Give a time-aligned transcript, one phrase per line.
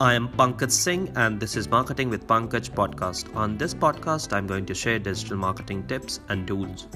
[0.00, 3.34] I am Pankaj Singh, and this is Marketing with Pankaj podcast.
[3.36, 6.88] On this podcast, I'm going to share digital marketing tips and tools.